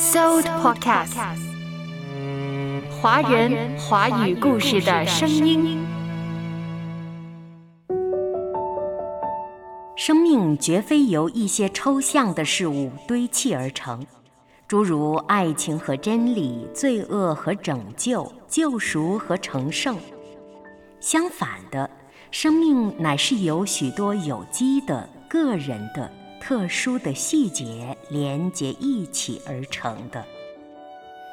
[0.00, 1.14] Sold Podcast，
[3.02, 5.86] 华人华语故事的声音。
[9.94, 14.02] 生命绝非由一些抽象的事物堆砌而成，
[14.66, 19.98] 诸如爱情和真理、罪恶和拯救、救赎和成圣。
[20.98, 21.90] 相反的，
[22.30, 26.10] 生命乃是由许多有机的、个人的。
[26.40, 30.24] 特殊的细节连接一起而成的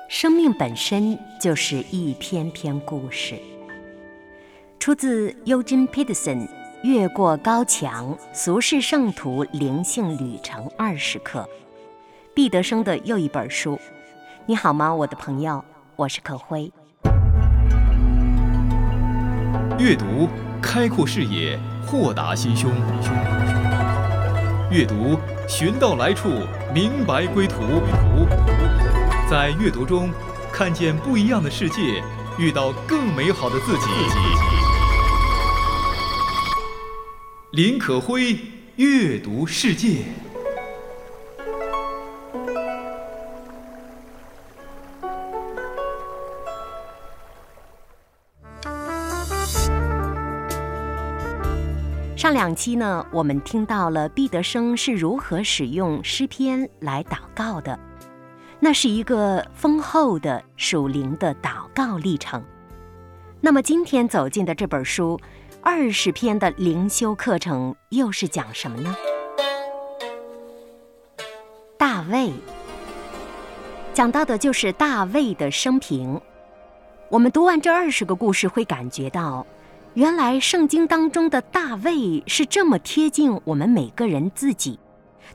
[0.09, 3.35] 生命本身就是一篇篇故事。
[4.79, 6.47] 出自 Eugene Peterson
[6.83, 11.41] 《越过高墙：俗世圣徒灵性旅程二十课》，
[12.33, 13.77] 毕德生的又一本书。
[14.45, 15.63] 你好吗，我的朋友？
[15.95, 16.71] 我是可辉。
[19.77, 20.29] 阅读，
[20.61, 22.71] 开阔视野，豁达心胸。
[24.69, 25.17] 阅读，
[25.47, 26.27] 寻到来处，
[26.73, 27.55] 明白归途。
[29.29, 30.11] 在阅读中，
[30.51, 32.03] 看见不一样的世界，
[32.37, 33.85] 遇到更美好的自己。
[37.51, 38.37] 林可辉，
[38.75, 40.03] 阅读世界。
[52.27, 57.79] 上两期呢，我们听到了毕德生是如何使用诗篇来祷告的，
[58.59, 62.43] 那是一个丰厚的属灵的祷告历程。
[63.39, 65.17] 那么今天走进的这本书
[65.61, 68.93] 二十篇的灵修课程又是讲什么呢？
[71.77, 72.33] 大卫
[73.93, 76.19] 讲到的就是大卫的生平。
[77.07, 79.47] 我们读完这二十个故事，会感觉到。
[79.97, 84.77] 原来圣经当中的大卫是这么贴近我们每个人自己，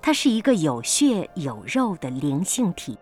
[0.01, 2.97] 他是一个有血有肉的灵性体，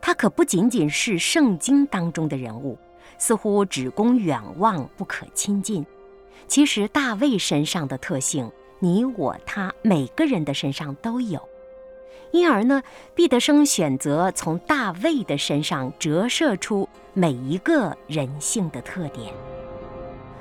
[0.00, 2.78] 他可不仅仅是圣经当中的人物，
[3.18, 5.84] 似乎只供远望不可亲近。
[6.46, 11.46] 其实大卫身上的特性，你我他每个人的身上都有，
[12.32, 12.82] 因而呢，
[13.14, 19.34] 毕德生选择从大卫的身上折射出每一个人性的特点。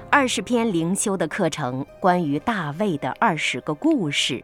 [0.09, 4.41] 二十篇灵修的课程，关于大卫的二十个故事，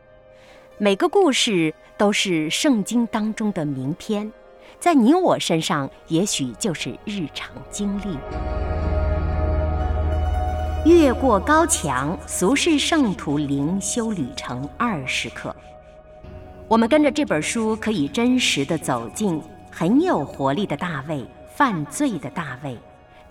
[0.78, 4.30] 每个故事都是圣经当中的名篇，
[4.78, 8.18] 在你我身上也许就是日常经历。
[10.86, 15.56] 越过高墙，俗世圣徒灵修旅程二十课，
[16.68, 19.42] 我们跟着这本书，可以真实的走进
[19.72, 21.26] 很有活力的大卫，
[21.56, 22.78] 犯罪的大卫。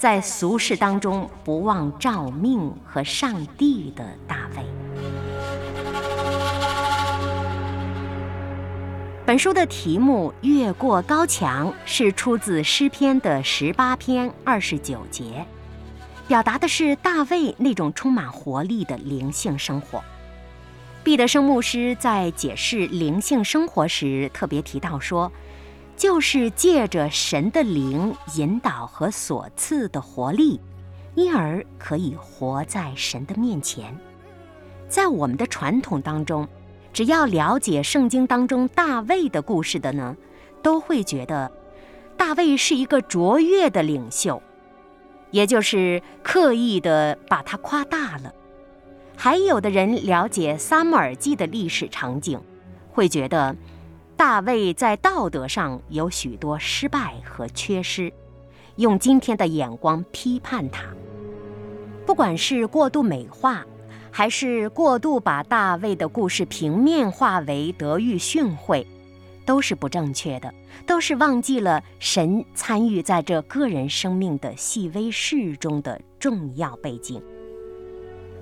[0.02, 4.64] 在俗世当中不忘照命和上帝的大卫。
[9.24, 15.46] 本书的题目《越过高墙》是出自诗篇的十八篇二十九节，
[16.26, 20.02] 表达的是大卫那种充满活力的灵性生活。
[21.04, 25.30] 毕德生牧师在解释灵性生活时特别提到说。
[26.02, 30.60] 就是借着神的灵引导和所赐的活力，
[31.14, 33.96] 因而可以活在神的面前。
[34.88, 36.48] 在我们的传统当中，
[36.92, 40.16] 只要了解圣经当中大卫的故事的呢，
[40.60, 41.52] 都会觉得
[42.16, 44.42] 大卫是一个卓越的领袖，
[45.30, 48.34] 也就是刻意的把他夸大了。
[49.16, 52.40] 还有的人了解撒母耳记的历史场景，
[52.90, 53.54] 会觉得。
[54.22, 58.12] 大卫在道德上有许多失败和缺失，
[58.76, 60.84] 用今天的眼光批判他。
[62.06, 63.66] 不管是过度美化，
[64.12, 68.86] 还是过度把大卫的故事平面化为德育训诲，
[69.44, 70.54] 都是不正确的，
[70.86, 77.20] 都是忘记了神参与在这个人生命的细微事中的重要背景。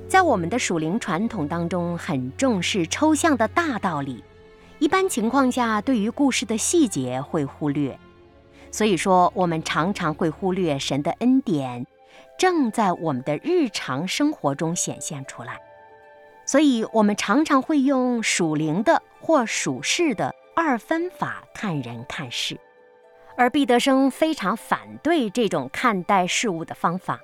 [0.06, 4.22] 在我们的属灵传统当中，很重视抽象的大道理。
[4.80, 7.98] 一般情况下，对于故事的细节会忽略，
[8.70, 11.86] 所以说我们常常会忽略神的恩典
[12.38, 15.60] 正在我们的日常生活中显现出来，
[16.46, 22.58] 所以我们常常会用属灵的或属世的二分法看人看事，
[23.36, 27.20] 而毕德生非常反对这种看待事物的方法，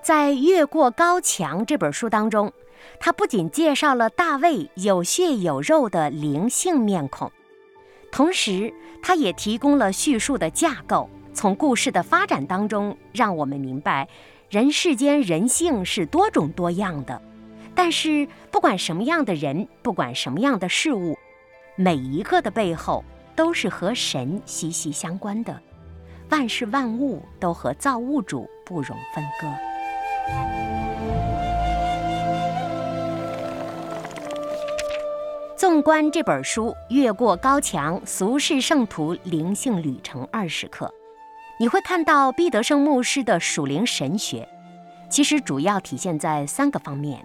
[0.00, 2.50] 在《越过高墙》这本书当中。
[2.98, 7.30] 他不仅介绍了大卫有血有肉的灵性面孔，
[8.10, 8.72] 同时
[9.02, 14.08] 他也提供了叙述的架构，从故事的发展当中，让我们明白
[14.48, 17.20] 人世间人性是多种多样的。
[17.74, 21.16] 但是不管什么样的人，不管什么样的事物，
[21.76, 23.04] 每一个的背后
[23.34, 25.58] 都是和神息息相关的，
[26.30, 30.89] 万事万物都和造物主不容分割。
[35.60, 40.86] 纵观这本书《越过高墙：俗世圣徒灵性旅程二十课》，
[41.58, 44.48] 你会看到毕德生牧师的属灵神学，
[45.10, 47.22] 其实主要体现在三个方面：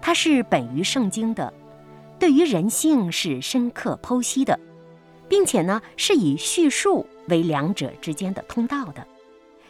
[0.00, 1.52] 它是本于圣经的，
[2.20, 4.56] 对于人性是深刻剖析的，
[5.28, 9.04] 并且呢是以叙述为两者之间的通道的。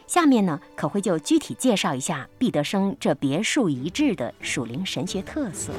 [0.05, 5.73] 下面呢可会就具体介绍一下毕德生这别树一帜的属灵神学特色。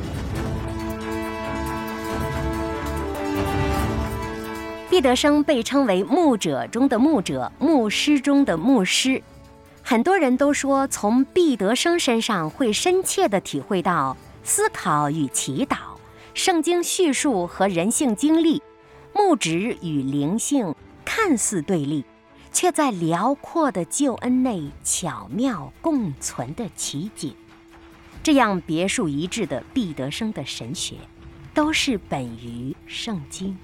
[4.97, 9.23] 毕德生被称为牧者中的牧者，牧师中的牧师。
[9.83, 15.77] 很多人都说，从毕德生身上会深切地体会到思考与祈祷、
[16.33, 18.63] 圣经叙述和人性经历、
[19.13, 22.03] 牧职与灵性看似对立，
[22.51, 27.37] 却在辽阔的救恩内巧妙共存的奇景。
[28.23, 30.95] 这样别树一帜的毕德生的神学，
[31.53, 33.59] 都是本于圣经。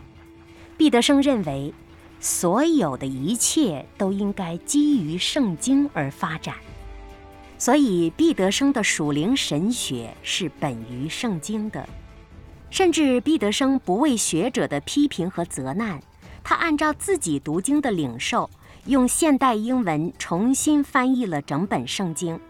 [0.83, 1.73] 毕德生认为，
[2.19, 6.57] 所有的一切都应该基于圣经而发展，
[7.57, 11.89] 所以毕德生的属灵神学是本于圣经的。
[12.69, 16.03] 甚至毕德生不畏学者的批评和责难，
[16.43, 18.51] 他按照自己读经的领受，
[18.87, 22.41] 用现代英文重新翻译了整本圣经。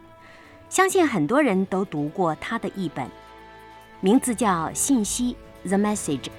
[0.70, 3.06] 相信很多人都读过他的译本，
[4.00, 5.36] 名字叫《信息》
[5.68, 6.30] （The Message）。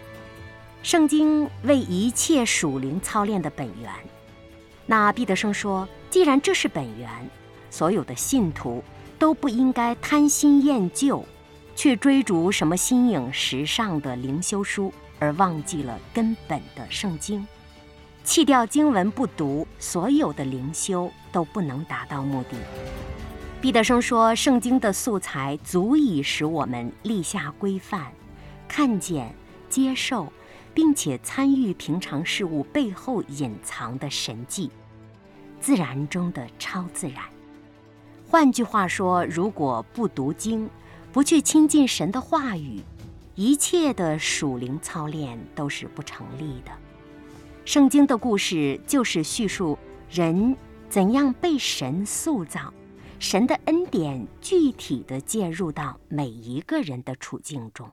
[0.83, 3.89] 圣经为一切属灵操练的本源。
[4.85, 7.09] 那毕德生说：“既然这是本源，
[7.69, 8.83] 所有的信徒
[9.17, 11.23] 都不应该贪新厌旧，
[11.73, 17.47] 去追逐什么新颖时尚的灵修书，而忘记了根本的圣经。
[18.25, 22.57] 弃掉经文不读，所有的灵修都不能达到目的。”
[23.61, 28.11] 毕德生说：“圣经的素材足以使我们立下规范，
[28.67, 29.33] 看见、
[29.69, 30.27] 接受。”
[30.73, 34.71] 并且参与平常事物背后隐藏的神迹，
[35.59, 37.23] 自然中的超自然。
[38.27, 40.69] 换句话说，如果不读经，
[41.11, 42.81] 不去亲近神的话语，
[43.35, 46.71] 一切的属灵操练都是不成立的。
[47.65, 49.77] 圣经的故事就是叙述
[50.09, 50.57] 人
[50.89, 52.73] 怎样被神塑造，
[53.19, 57.89] 神的恩典具体的介入到每一个人的处境中。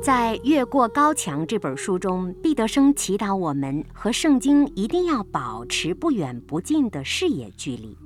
[0.00, 7.98] 在《越过高墙》这本书中，毕德生祈祷我们和圣经一定要保持不远不近的视野距离，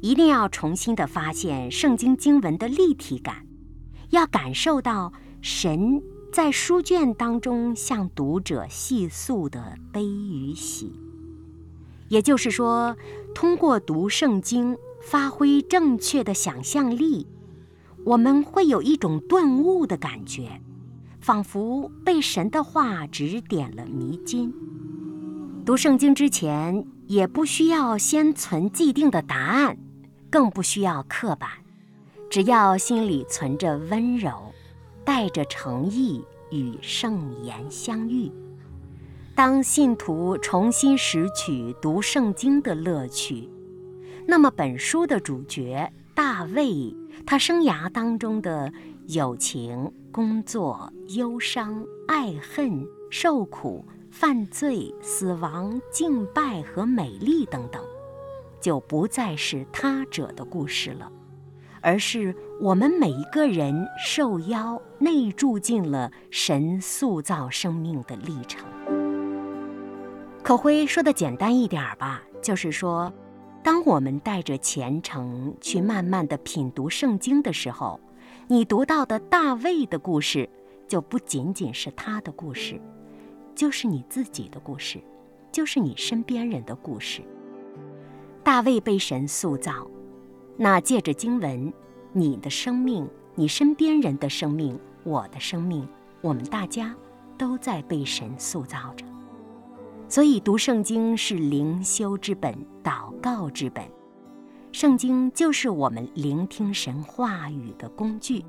[0.00, 3.44] 一定要重新的发现圣经经文的立体感，
[4.10, 5.12] 要感受到
[5.42, 6.00] 神
[6.32, 10.92] 在书卷当中向读者细诉的悲与喜。
[12.08, 12.96] 也就是说，
[13.34, 17.26] 通过读圣经，发挥正确的想象力，
[18.04, 20.62] 我们会有一种顿悟的感觉。
[21.26, 24.54] 仿佛被神的话指点了迷津。
[25.64, 29.76] 读圣经之前，也不需要先存既定的答案，
[30.30, 31.50] 更不需要刻板，
[32.30, 34.54] 只要心里存着温柔，
[35.04, 38.30] 带着诚意与圣言相遇。
[39.34, 43.50] 当信徒重新拾取读圣经的乐趣，
[44.28, 46.94] 那么本书的主角大卫，
[47.26, 48.72] 他生涯当中的
[49.08, 49.92] 友情。
[50.12, 57.84] 工作、忧伤、爱恨、受苦、犯罪、死亡、敬拜和美丽等等，
[58.62, 61.12] 就不再是他者的故事了，
[61.82, 68.66] 而是我们每一个人受邀内住进了神塑造生命的历程。
[70.42, 73.12] 可辉说的简单一点儿吧，就是说，
[73.62, 78.00] 当我们带着虔诚去慢慢的品读圣经的时候。
[78.48, 80.48] 你读到的大卫的故事，
[80.86, 82.80] 就不仅仅是他的故事，
[83.56, 85.00] 就是你自己的故事，
[85.50, 87.22] 就是你身边人的故事。
[88.44, 89.84] 大卫被神塑造，
[90.56, 91.72] 那借着经文，
[92.12, 95.84] 你的生命，你身边人的生命，我的生命，
[96.20, 96.94] 我们大家
[97.36, 99.04] 都在被神塑造着。
[100.08, 103.84] 所以读圣经是灵修之本，祷告之本。
[104.76, 108.44] 圣经就是我们聆听神话语的工具，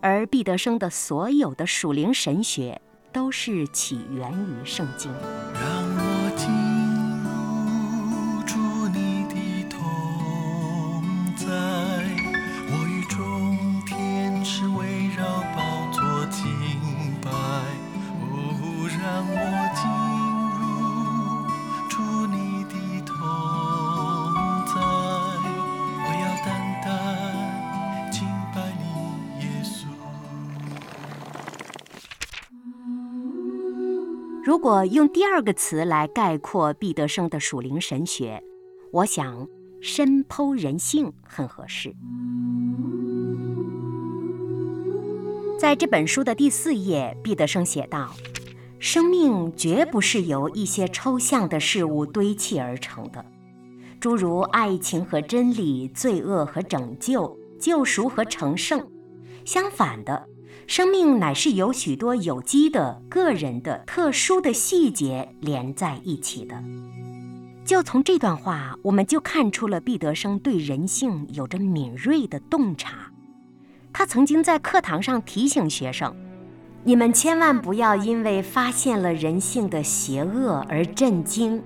[0.00, 2.80] 而毕德生的所有的属灵神学
[3.12, 5.12] 都是起源于圣经。
[34.46, 38.40] 如果用第二个词来概括毕德生的属灵神学，
[38.92, 39.48] 我想
[39.80, 41.92] 深剖人性很合适。
[45.58, 48.14] 在这本书的第四页，毕德生写道
[48.78, 53.24] ：“生命绝不是由一些抽象的事物堆砌而成的，
[53.98, 58.88] 诸如爱情和真理、罪恶和拯救、救赎和成圣。
[59.44, 60.28] 相反的，
[60.66, 66.62] 生命乃是由许多有机的、个人的、特殊的细节连在一起的。”
[67.64, 73.10] 就从这段话，我们就看出了毕德生对人性有着敏锐的洞察。
[73.92, 76.14] 他曾经在课堂上提醒学生
[76.84, 81.62] ：“你们千万不要因为发现了人性的邪恶而震惊，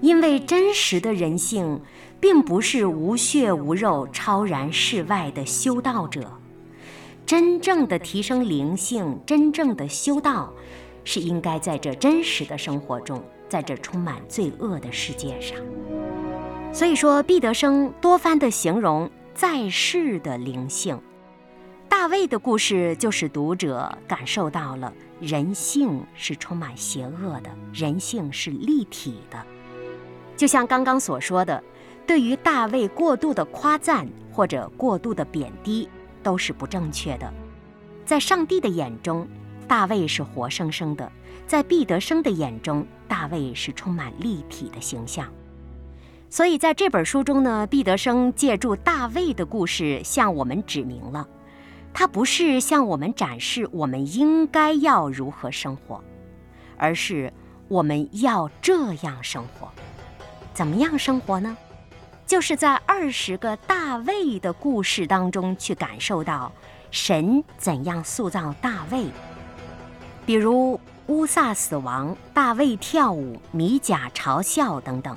[0.00, 1.80] 因为真实的人性
[2.20, 6.39] 并不是无血无肉、超然世外的修道者。
[7.30, 10.52] 真正的提升灵性，真正的修道，
[11.04, 15.56] 是应该在这真实的生活中，在这充满罪恶的世界上。
[16.72, 21.00] 所以说，毕德生多番的形容在世的灵性。”
[21.88, 29.38] 大卫的故事就使读者感受到了人性是充满邪恶的，人性是立体的。
[30.36, 31.62] 就像刚刚所说的，
[32.04, 35.88] 对于大卫过度的夸赞或者过度的贬低
[36.22, 37.32] 都是不正确的。
[38.04, 39.26] 在上帝的眼中，
[39.68, 41.10] 大卫是活生生的；
[41.46, 45.26] 在毕德生的眼中，大卫是充满立体的形象。
[46.28, 51.26] 所以在这本书中呢，毕德生借助大卫的故事向我们指明了。
[51.92, 56.02] 他不是向我们展示我们应该要如何生活，
[56.76, 57.32] 而是
[57.66, 59.68] 我们要这样生活。
[60.54, 61.56] 怎么样生活呢？
[62.26, 66.50] 就是在二十个大卫的故事当中去感受到
[66.90, 69.06] 神怎样塑造大卫。
[70.26, 75.16] 比如乌萨死亡、大卫跳舞、米甲嘲笑等等，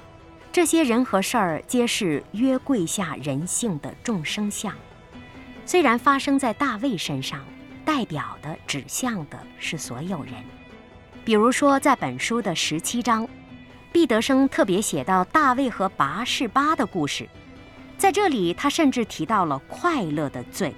[0.52, 4.72] 这些人和事儿皆是约柜下人性的众生相。
[5.66, 7.44] 虽然发生在大卫身上，
[7.84, 10.36] 代表的指向的是所有人。
[11.26, 13.28] 比如说，在本书的十七章，
[13.92, 17.28] 毕德生特别写到大卫和拔示巴的故事。
[17.98, 20.76] 在这里，他甚至提到了快乐的罪，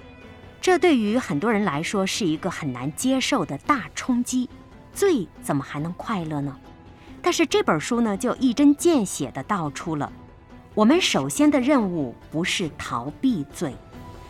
[0.60, 4.48] 这对于很多人来说是一个很难接受的大冲击。
[4.92, 6.56] 罪怎么还能快乐呢？
[7.20, 10.10] 但是这本书呢，就一针见血地道出了，
[10.74, 13.74] 我们首先的任务不是逃避罪。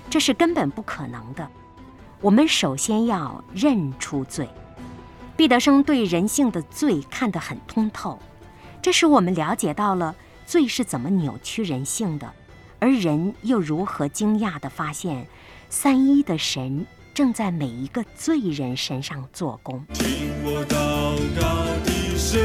[0.08, 1.46] 这是根本不可能的。
[2.20, 4.48] 我们首先要认出罪。
[5.36, 8.18] 毕德生对人性的罪看得很通透，
[8.80, 10.14] 这使我们了解到了
[10.46, 12.32] 罪是怎么扭曲人性的，
[12.78, 15.26] 而人又如何惊讶地发现，
[15.70, 19.84] 三一的神正在每一个罪人身上做工。
[19.94, 20.04] 听
[20.44, 20.76] 我祷
[21.40, 22.40] 告的声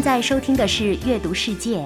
[0.00, 1.80] 现在收听的是《阅读世界》，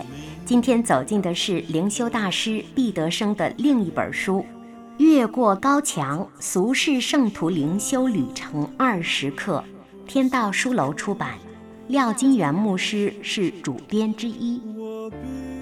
[0.44, 4.46] 今天走进的是灵修大师毕德生的另一本书。
[4.98, 9.64] 越过高墙，俗世圣徒灵修旅程二十课，
[10.06, 11.34] 天道书楼出版，
[11.88, 14.62] 廖金元牧师是主编之一。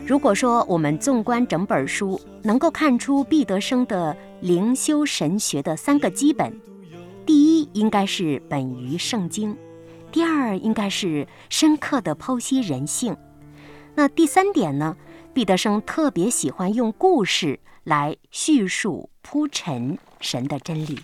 [0.06, 6.52] 如果说我们纵观整本书，能够看出毕德生的灵修神学的三个基本：
[7.24, 9.54] 第一，应该是本于圣经；
[10.12, 13.14] 第二，应该是深刻的剖析人性；
[13.94, 14.96] 那第三点呢？
[15.32, 19.08] 毕德生特别喜欢用故事来叙述。
[19.24, 20.98] 铺陈神的真理。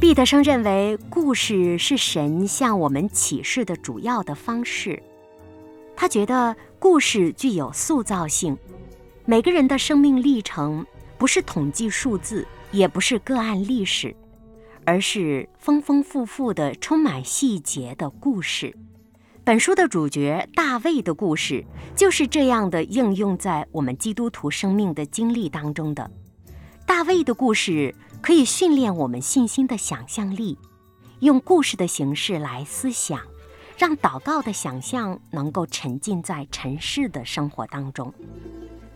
[0.00, 5.00] 毕德生认为，故事是神向我们启示的主要的方式。
[5.94, 8.56] 他觉得故事具有塑造性。
[9.26, 10.84] 每个人的生命历程
[11.18, 14.16] 不是统计数字，也不是个案历史，
[14.90, 18.76] 而是丰丰富富的、充满细节的故事。
[19.44, 26.10] 本书的主角大卫的故事就是这样的应用在我们基督徒生命的经历当中的。
[26.84, 30.58] 大卫的故事可以训练我们信心的想象力，
[31.20, 33.20] 用故事的形式来思想，
[33.78, 38.12] 让祷告的想象能够沉浸在尘世的生活当中。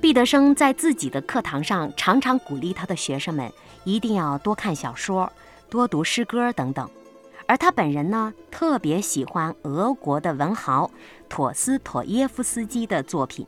[0.00, 3.48] 毕德生在自己的课堂上常常鼓励他的学生们
[3.84, 5.32] 一定要多看小说、
[5.68, 6.88] 多读诗歌等等。
[7.47, 10.90] 而他本人呢，特别喜欢俄国的文豪
[11.28, 13.47] 陀思妥耶夫斯基的作品。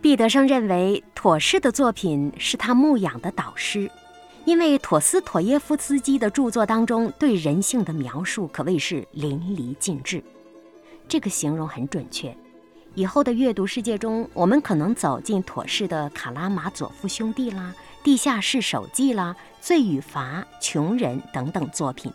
[0.00, 3.90] 毕德生认为，妥氏的作品是他牧养的导师，
[4.46, 10.24] 因为陀思妥耶夫斯基的著作当中对人性的描述可谓是淋漓尽致。
[11.06, 12.34] 这个形容很准确。
[12.94, 22.12] 以后的阅读世界中，我们可能走进妥氏的《卡拉马佐夫兄弟》啦，《地下室手记》啦，《罪与罚》《穷人》等等作品。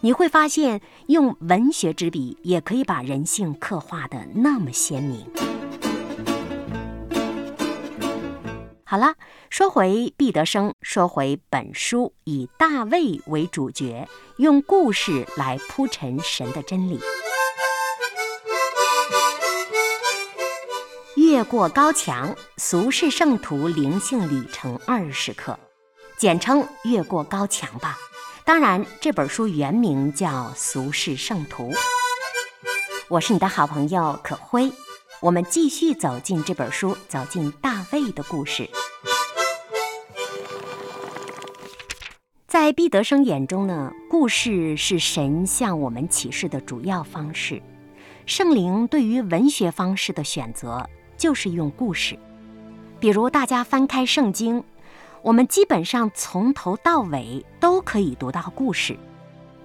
[0.00, 5.24] 你会发现，用文学之笔也可以把人性刻画的那么鲜明。
[8.84, 9.14] 好了，
[9.50, 14.06] 说回毕德生，说回本书，以大卫为主角，
[14.36, 17.00] 用故事来铺陈神的真理。
[21.34, 25.58] 越过高墙，俗世圣徒灵性旅程二十课，
[26.16, 27.98] 简称“越过高墙”吧。
[28.44, 31.72] 当然，这本书原名叫《俗世圣徒》。
[33.08, 34.70] 我是你的好朋友可辉，
[35.20, 38.70] 我们继续走进这本书，走进大卫的故事。
[42.46, 47.60] 在毕德生眼中呢，故事是神向我们启示的主要方式。
[48.24, 52.18] 圣灵对于文学方式的选择，就是用故事。
[53.00, 54.62] 比如，大家翻开圣经。
[55.22, 58.94] 我们基本上从头到尾都可以读到故事，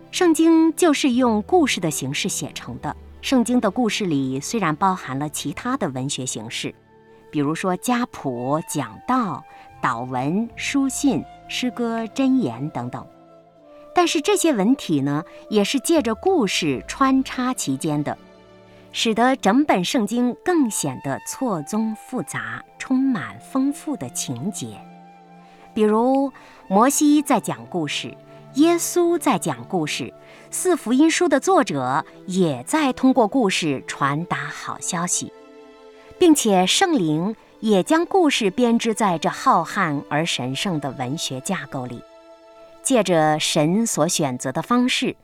[0.10, 2.96] 圣经就是用故事的形式写成的。
[3.22, 6.74] 圣经的故事里虽然包含了其他的文学形式，
[7.30, 9.44] 比如说家谱、讲道、
[9.82, 13.06] 祷文、书信、诗歌、箴言等等，
[13.94, 18.18] 但是这些文体呢，也是借着故事穿插其间的，
[18.92, 24.80] 使得整本圣经更显得错综复杂，充满丰富的情节。
[25.74, 26.32] 比如，
[26.68, 28.16] 摩西在讲故事，
[28.56, 30.14] 耶稣在讲故事，
[30.50, 35.32] 四福音书的作者也在通过故事传达好消息，
[36.18, 42.02] 并且圣灵也将故事编织在这浩瀚而神圣的文学架构里，
[42.82, 45.16] 借着神所选择的方式，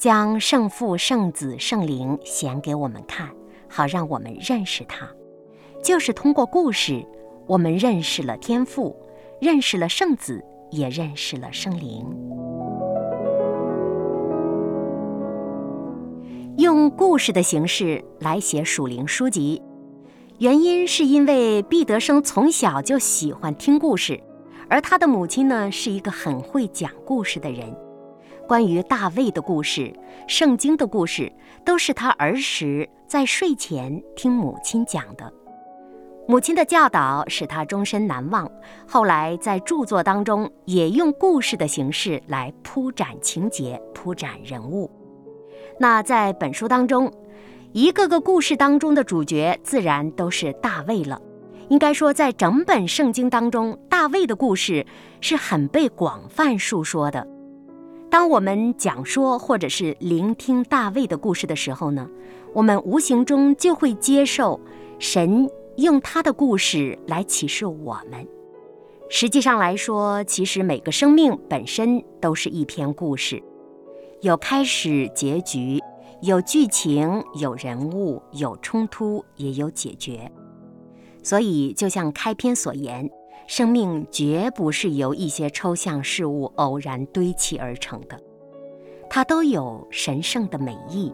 [0.00, 3.28] 将圣父、圣子、圣灵显给我们看，
[3.68, 5.06] 好让我们认识他。
[5.84, 7.04] 就是通过故事，
[7.46, 8.96] 我们认识了天父。
[9.42, 12.02] 认识了圣子，也认识了圣灵。
[16.56, 19.60] 用故事的形式来写属灵书籍，
[20.38, 24.18] 原因是因为毕德生从小就喜欢听故事，
[24.70, 27.76] 而他的母亲呢是一个很会讲故事的人。
[28.50, 29.94] 关于大卫的故事、
[30.26, 31.32] 圣经的故事，
[31.64, 35.32] 都是他儿时在睡前听母亲讲的。
[36.26, 38.50] 母亲的教导使他终身难忘。
[38.88, 44.90] 后来在著作当中也用故事的形式来铺展情节、铺展人物。
[45.78, 47.08] 那在本书当中，
[47.70, 51.22] 一个个故事当中的主角自然都是大卫了。
[51.68, 54.84] 应该说，在整本圣经当中，大卫的故事
[55.20, 57.24] 是很被广泛述说的。
[58.10, 62.10] 当我们讲说或者是聆听大卫的故事的时候呢，
[62.52, 64.60] 我们无形中就会接受
[64.98, 65.48] 神。
[65.76, 68.26] 用他的故事来启示我们。
[69.08, 73.42] 实际上来说，其实每个生命本身都是一篇故事，
[74.20, 75.78] 有开始、结局，
[76.20, 80.30] 有剧情、有人物、有冲突，也有解决。
[81.22, 83.08] 所以，就像开篇所言，
[83.50, 88.16] 生命绝不是由一些抽象事物偶然堆砌而成的，
[89.08, 91.12] 它都有神圣的美意。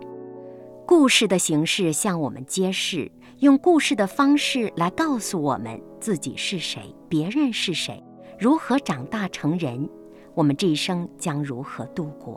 [0.85, 3.11] 故事的形式向我们揭示。
[3.39, 8.05] 用故事的方式来告诉我们自己是谁，别人是谁，
[8.39, 9.89] 如何长大成人，
[10.35, 12.35] 我们这一生将如何度过。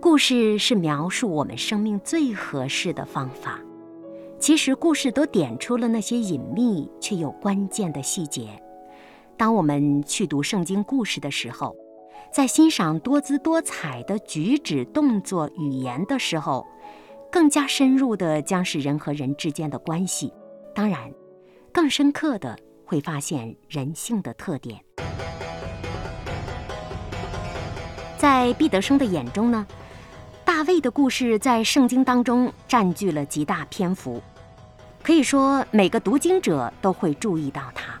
[0.00, 3.58] 故事是描述我们生命最合适的方法。
[4.38, 8.48] 其实，故事都点出了那些隐秘却又关键的细节。
[9.40, 11.74] 当我们去读圣经故事的时候，
[12.30, 16.66] 在欣赏多姿多彩的举止、动作、语言的时候。
[17.32, 20.30] 更加深入的将是人和人之间的关系，
[20.74, 21.10] 当然，
[21.72, 24.78] 更深刻的会发现人性的特点。
[28.18, 29.66] 在毕德生的眼中呢，
[30.44, 34.20] 大卫的故事在圣经当中占据了极大篇幅，
[35.02, 37.98] 可以说每个读经者都会注意到他，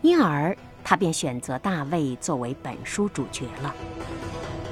[0.00, 0.56] 因而
[0.90, 3.72] 他便选择大卫作为本书主角了。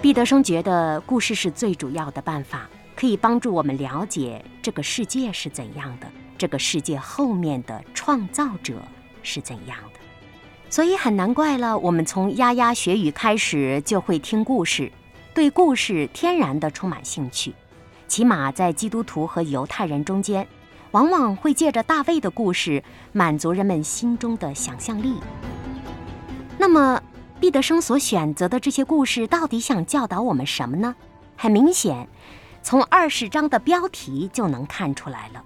[0.03, 8.83] 毕德生觉得故事是最主要的办法，可以帮助我们了解这个世界是怎样的，这个世界后面的创造者
[9.23, 10.01] 是怎样的。
[10.69, 14.91] 所以很难怪了，我们从牙牙学语开始就会听故事，
[15.33, 17.55] 对故事天然的充满兴趣。
[18.09, 20.45] 起码在基督徒和犹太人中间，
[20.91, 25.15] 往往会借着大卫的故事满足人们心中的想象力。
[26.59, 27.03] 那么，
[27.41, 30.95] 毕德生所选择的这些故事到底想教导我们什么呢？
[31.37, 32.09] 很明显，
[32.63, 35.45] 从二十章的标题就能看出来了：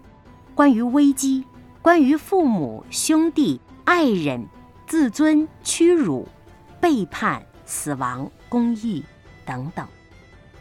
[0.54, 1.44] 关于危机，
[1.82, 4.46] 关于父母、兄弟、爱人。
[4.84, 6.28] 自尊、屈辱、
[6.78, 9.02] 背叛、死亡、公义
[9.46, 9.86] 等等，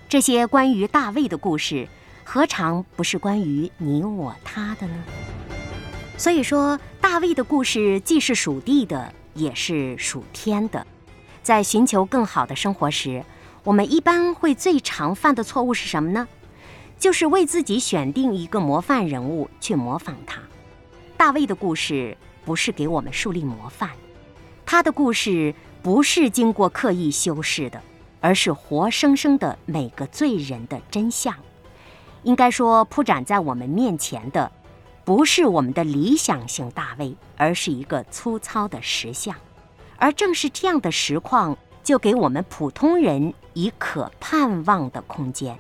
[0.08, 1.86] 这些关于大卫的故事，
[2.24, 4.94] 何尝不是关于你我他的呢？
[6.18, 10.86] 所以说，大卫的故事既是属地的，也是属天的。
[11.42, 13.26] 在寻求更好的生活时，
[13.64, 16.28] 我们一般会最常犯的错误是什么呢？
[17.00, 20.40] 就是为自己选定一个模范人物去模仿他。
[21.18, 23.90] 大卫的故事不是给我们树立模范。
[24.66, 27.82] 他的故事不是经过刻意修饰的，
[28.22, 31.36] 而是活生生的每个罪人的真相。
[32.24, 34.52] 应该说，铺展在我们面前的，
[35.04, 39.36] 不是我们的理想型大卫，而是一个粗糙的实相。
[39.98, 45.58] 而正是这样的实况，就给我们普通人以可盼望的空间。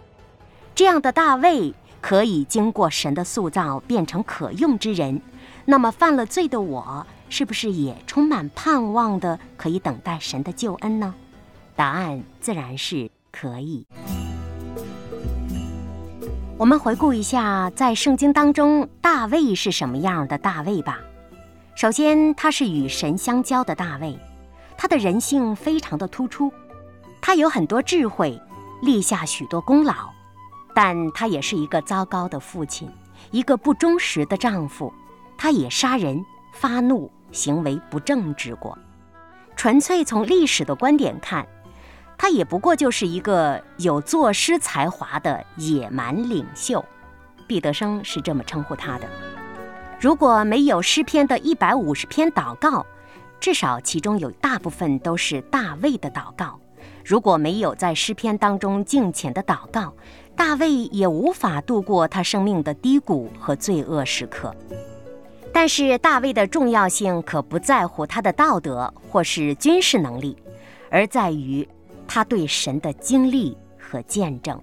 [0.73, 5.21] 这样的大卫可以经过神的塑造，变成可用之人。
[5.65, 7.05] 那么犯了罪的我。
[7.33, 11.15] 是不是也充满盼望的，可以等待神的救恩呢？
[11.77, 13.87] 答案自然是可以。
[16.61, 20.99] 我们回顾一下，在圣经当中，大卫是什么样的大卫吧？
[21.73, 24.15] 首先，他是与神相交的大卫，
[24.77, 26.53] 他的人性非常的突出，
[27.19, 28.39] 他有很多智慧，
[28.83, 30.11] 立下许多功劳，
[30.75, 32.87] 但他也是一个糟糕的父亲，
[33.31, 34.93] 一个不忠实的丈夫，
[35.39, 37.09] 他也杀人发怒。
[37.31, 38.77] 行为不正之过，
[39.55, 41.43] 纯粹从历史的观点看，
[42.21, 46.85] 他也不过就是一个有作诗才华的野蛮领袖。
[47.47, 49.07] 毕德生是这么称呼他的。
[49.99, 52.85] 如果没有诗篇的一百五十篇祷告，
[53.39, 56.59] 至少其中有大部分都是大卫的祷告。
[57.03, 59.91] 如果没有在诗篇当中敬虔的祷告，
[60.35, 64.55] 大卫也无法度过他生命的低谷和罪恶时刻。
[65.51, 70.37] 但是大卫的重要性可不在乎他的道德或是军事能力，
[70.91, 71.67] 而在于
[72.13, 74.61] 他对神的经历和见证。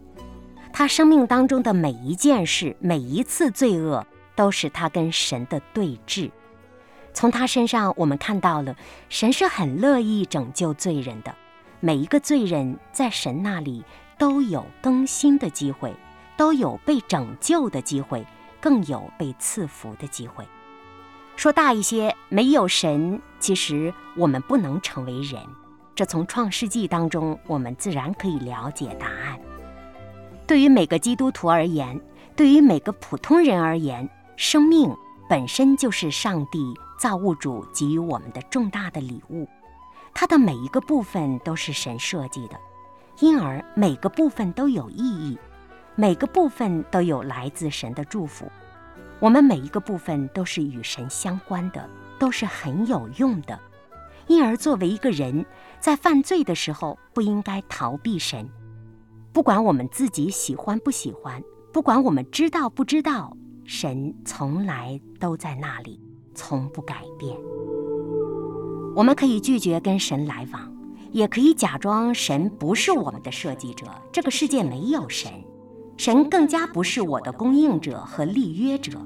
[0.71, 4.07] 他生命当中的每一件事、每一次罪恶，
[4.37, 6.31] 都是他跟神的对峙。
[7.15, 8.77] 从他身上，我们看到了
[9.09, 11.35] 神是很乐意拯救罪人的。
[11.81, 13.83] 每一个罪人在神那里
[14.19, 15.95] 都有更新的机会，
[16.37, 18.27] 都有被拯救的机会，
[18.61, 20.45] 更有被赐福的机会。
[21.35, 25.41] 说大一些，没有神，其实我们不能成为人。
[25.99, 29.37] 这从创世纪当中，我们自然可以了解答案。
[30.47, 32.01] 对于每个基督徒而言，
[32.37, 34.89] 对于每个普通人而言，生命
[35.29, 39.49] 本身就是上帝造物主给予我们的重大的礼物。
[40.15, 42.57] 它的每一个部分都是神设计的，
[43.19, 45.37] 因而每个部分都有意义，
[45.97, 48.49] 每个部分都有来自神的祝福。
[49.19, 53.59] 我们每一个部分都是与神相关的，都是很有用的。
[54.29, 55.47] 因而，作为一个人，
[55.81, 58.49] 在犯罪的时候，不应该逃避神。
[59.33, 66.01] 不管我们自己喜欢不喜欢，不管我们知道不知道，神从来都在那里，
[66.35, 67.37] 从不改变。
[68.97, 70.73] 我们可以拒绝跟神来往，
[71.13, 75.31] 也可以假装神不是我们的设计者，这个世界没有神。
[75.97, 78.99] 神更加不是我的供应者和立约者，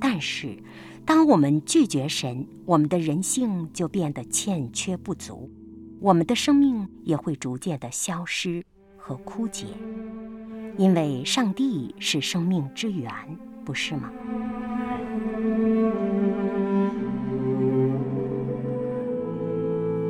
[0.00, 0.56] 但是，
[1.04, 5.50] 当我们拒绝神，我们的人性就变得欠缺不足，
[6.00, 8.64] 我们的生命也会逐渐的消失
[8.96, 9.66] 和枯竭，
[10.78, 13.12] 因为上帝是生命之源，
[13.64, 14.10] 不是吗？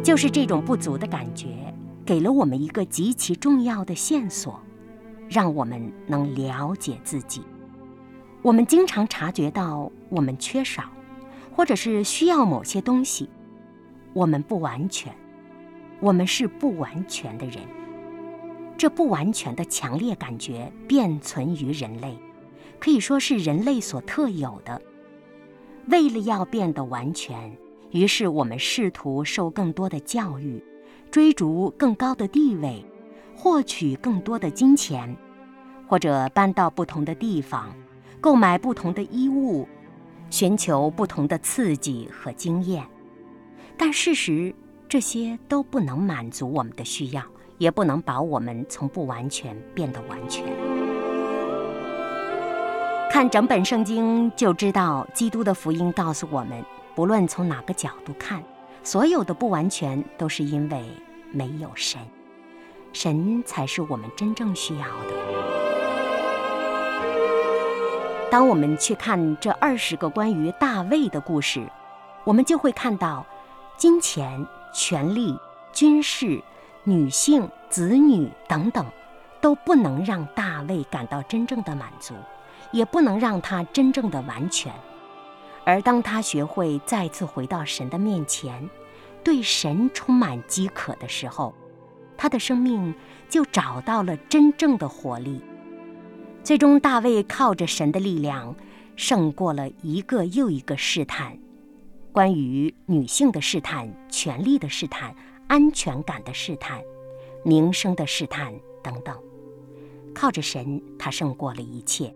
[0.05, 1.75] 就是这种不足的感觉，
[2.07, 4.61] 给了我们一个极其重要的线索。
[5.29, 7.41] 让我们能了解自己。
[8.43, 10.91] 我们经常察觉到我们缺少，
[11.53, 13.31] 或者是需要某些东西。
[14.13, 15.15] 我们不完全，
[16.01, 17.59] 我们是不完全的人。
[18.77, 22.17] 这不完全的强烈感觉便存于人类，
[22.79, 24.81] 可以说是人类所特有的。
[25.87, 27.55] 为了要变得完全，
[27.91, 30.65] 于是我们试图受更多的教育，
[31.11, 32.83] 追逐更高的地位，
[33.37, 35.15] 获取更多的金钱，
[35.87, 37.75] 或者搬到不同的地方，
[38.21, 39.69] 购买不同的衣物，
[40.31, 42.87] 寻求不同的刺激和经验。
[43.77, 44.55] 但事实，
[44.91, 47.23] 这些都不能满足我们的需要，
[47.59, 50.45] 也不能把我们从不完全变得完全。
[53.09, 56.61] 看整本圣经就知道，基督的福音告诉我们，
[56.97, 58.43] 不论从哪个角度看，
[58.83, 60.83] 所有的不完全都是因为
[61.31, 62.01] 没有神，
[62.93, 65.15] 神才是我们真正需要的。
[68.29, 71.65] 当我们去看这二十个关于大卫的故事，
[72.25, 73.25] 我们就会看到，
[73.77, 75.39] 金钱、权力、
[75.73, 76.43] 军事、
[76.85, 78.85] 女性、子女等等，
[79.41, 82.15] 都不能让大卫感到真正的满足。
[82.73, 84.73] 也不能让他真正的完全，
[85.65, 88.71] 而当他学会再次回到神的面前，
[89.25, 91.53] 对神充满饥渴的时候，
[92.17, 92.95] 他的生命
[93.29, 95.43] 就找到了真正的活力。
[96.45, 98.55] 最终，大卫靠着神的力量，
[98.95, 101.37] 胜过了一个又一个试探，
[102.13, 105.15] 关于女性的试探、权力的试探、
[105.49, 106.81] 安全感的试探、
[107.45, 109.17] 名声的试探等等。
[110.15, 112.15] 靠着神，他胜过了一切。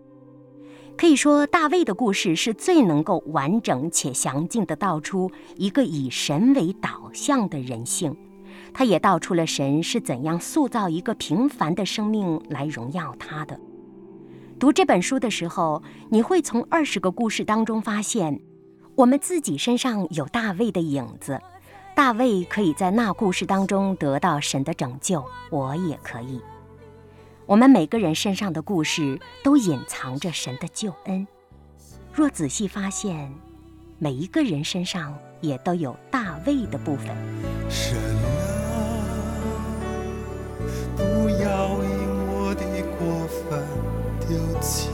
[0.97, 8.15] 可以说，大卫的故事是最能够完整且详尽地道出一个以神为导向的人性。
[8.73, 13.59] 他也道出了神是怎样塑造一个平凡的生命来荣耀他的。
[14.57, 18.39] 读这本书的时候，你会从二十个故事当中发现，
[18.95, 21.41] 我们自己身上有大卫的影子。
[21.93, 26.41] 大卫可以在那故事当中得到神的拯救，我也可以。
[27.45, 31.27] 我们每个人身上的故事都隐藏着神的救恩。
[32.13, 33.33] 若仔细发现，
[33.99, 37.07] 每一个人身上也都有大卫的部分。
[37.69, 38.31] 神啊，
[40.95, 41.89] 不要因
[42.31, 42.63] 我的
[42.97, 43.61] 过分
[44.27, 44.89] 丢弃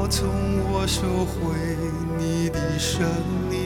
[0.00, 0.26] 要从
[0.72, 1.76] 我收回。
[2.16, 3.06] 你的生
[3.50, 3.60] 命。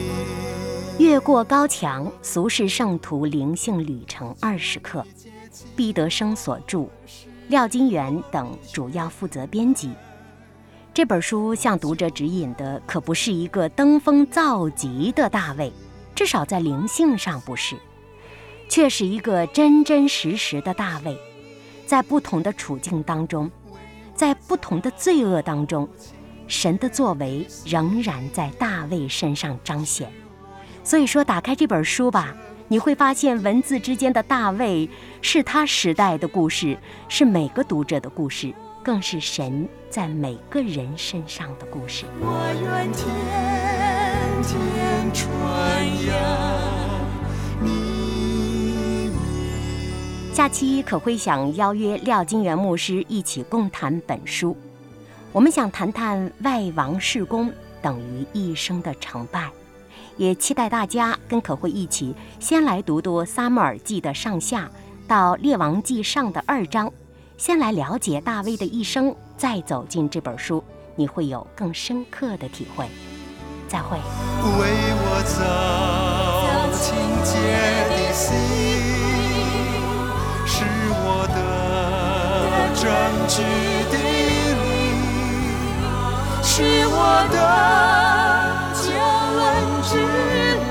[0.99, 5.05] 越过高墙，俗世圣徒灵性旅程二十课，
[5.77, 6.89] 毕德生所著，
[7.47, 9.91] 廖金元等主要负责编辑。
[10.93, 15.71] 这本书向读者指引的可不是一个登峰造极的大卫，
[16.13, 17.77] 至少在灵性上不是，
[18.67, 21.17] 却是一个真真实实的大卫，
[21.87, 23.49] 在不同的处境当中，
[24.13, 25.87] 在不同的罪恶当中。
[26.47, 30.11] 神的作为仍然在大卫身上彰显，
[30.83, 32.35] 所以说，打开这本书吧，
[32.67, 34.87] 你会发现文字之间的大卫
[35.21, 36.77] 是他时代的故事，
[37.09, 38.53] 是每个读者的故事，
[38.83, 42.05] 更是神在每个人身上的故事。
[42.19, 42.27] 我
[42.61, 43.07] 愿天
[44.43, 45.25] 天传
[46.07, 46.15] 扬
[47.61, 47.69] 你
[49.09, 49.11] 名。
[50.31, 54.55] 下期可会想邀约廖金元牧师一起共谈本书。
[55.35, 59.51] 我们想谈谈外王事功等于一生的成败，
[60.15, 64.71] 也期待大家跟可慧一起先来读读《撒母耳记》的上下
[65.09, 66.89] 到《列王记上》的二章，
[67.37, 70.63] 先来了解大卫的一生，再走进这本书，
[70.95, 72.87] 你会有更深刻的体会。
[73.67, 73.97] 再会。
[73.97, 74.03] 为
[75.01, 76.95] 我造清
[77.25, 77.35] 洁
[77.89, 78.37] 的心，
[80.47, 80.63] 是
[81.03, 82.87] 我的证
[83.27, 83.43] 据
[83.91, 84.24] 的。
[86.47, 86.97] 是我
[87.31, 87.37] 的
[88.75, 89.43] 救恩
[89.83, 89.91] 之
[90.55, 90.69] 乐，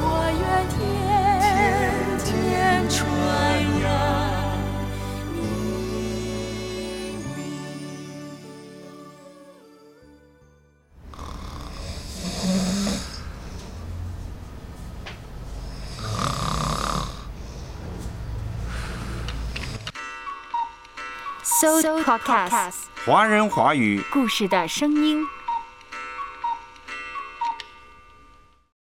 [0.00, 0.04] 我
[0.40, 0.76] 愿天
[2.24, 2.26] 天
[2.88, 2.98] 传
[3.82, 3.84] 扬
[5.34, 5.36] 你
[7.36, 7.38] 名。
[21.44, 21.70] So
[22.02, 25.26] Podcast 华人华语故事的声音。